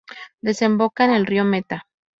[0.41, 1.85] Desemboca en el río Meta.